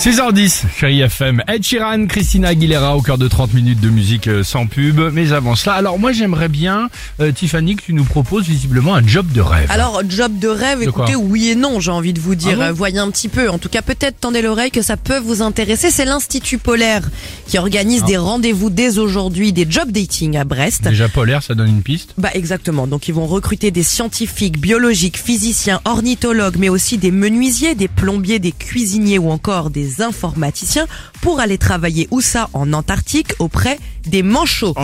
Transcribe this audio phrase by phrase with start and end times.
[0.00, 1.42] 6h10, chérie FM.
[1.46, 4.98] Ed Sheeran, Christina Aguilera au cœur de 30 minutes de musique euh, sans pub.
[5.12, 6.88] Mais avant cela, alors moi j'aimerais bien,
[7.20, 9.66] euh, Tiffany, que tu nous proposes visiblement un job de rêve.
[9.70, 12.52] Alors, job de rêve, écoutez, oui et non, j'ai envie de vous dire.
[12.54, 13.50] Ah bon Euh, voyez un petit peu.
[13.50, 15.90] En tout cas, peut-être tendez l'oreille que ça peut vous intéresser.
[15.90, 17.02] C'est l'Institut Polaire
[17.46, 17.60] qui Ah.
[17.60, 20.84] organise des rendez-vous dès aujourd'hui, des job dating à Brest.
[20.88, 22.14] Déjà polaire, ça donne une piste.
[22.16, 22.86] Bah exactement.
[22.86, 28.38] Donc ils vont recruter des scientifiques, biologiques, physiciens, ornithologues, mais aussi des menuisiers, des plombiers,
[28.38, 30.86] des cuisiniers ou encore des informaticiens
[31.20, 34.74] pour aller travailler où ça en Antarctique auprès des manchots.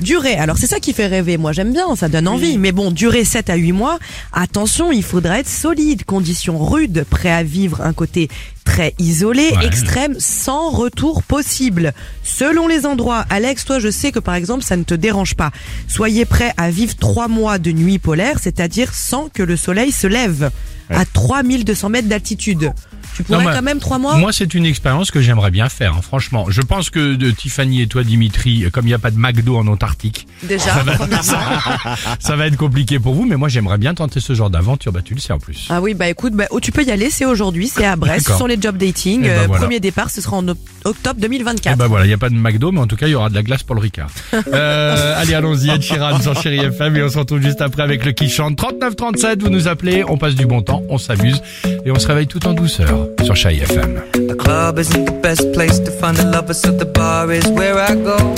[0.00, 2.90] Durée, alors c'est ça qui fait rêver, moi j'aime bien, ça donne envie, mais bon,
[2.90, 4.00] durée 7 à 8 mois,
[4.32, 8.28] attention, il faudra être solide, conditions rudes, prêt à vivre un côté
[8.64, 9.66] très isolé, Ouais.
[9.66, 11.92] extrême, sans retour possible.
[12.24, 15.52] Selon les endroits, Alex, toi je sais que par exemple ça ne te dérange pas.
[15.86, 20.08] Soyez prêt à vivre 3 mois de nuit polaire, c'est-à-dire sans que le soleil se
[20.08, 20.50] lève,
[20.90, 22.72] à 3200 mètres d'altitude.
[23.16, 25.94] Tu pourrais Non, quand même 3 mois Moi, c'est une expérience que j'aimerais bien faire,
[25.96, 26.46] hein, franchement.
[26.48, 29.56] Je pense que de Tiffany et toi, Dimitri, comme il n'y a pas de McDo
[29.56, 31.22] en Antarctique, Déjà, premièrement.
[32.18, 34.92] ça va être compliqué pour vous, mais moi j'aimerais bien tenter ce genre d'aventure.
[34.92, 35.66] Bah, tu le sais en plus.
[35.70, 38.28] Ah oui, bah écoute, bah, oh, tu peux y aller, c'est aujourd'hui, c'est à Brest,
[38.28, 39.20] ce sont les job dating.
[39.24, 39.62] Eh ben Euh, voilà.
[39.62, 40.46] Premier départ, ce sera en
[40.84, 41.74] octobre 2024.
[41.74, 43.14] Eh ben voilà, il n'y a pas de McDo, mais en tout cas, il y
[43.14, 44.10] aura de la glace pour le Ricard.
[44.52, 48.04] Euh, allez, allons-y, Ed Sheeran sur Chéri FM et on se retrouve juste après avec
[48.04, 49.40] le qui chante 3937.
[49.42, 51.40] Vous nous appelez, on passe du bon temps, on s'amuse
[51.84, 54.02] et on se réveille tout en douceur sur Chéri FM.
[54.14, 57.76] The club isn't the best place to find the lovers, so the bar is where
[57.78, 58.34] I go.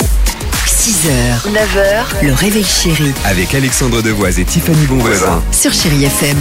[0.67, 5.41] 6h, 9h, le réveil chéri Avec Alexandre Devoise et Tiffany Bonvoisin.
[5.51, 6.37] sur Chérie FM.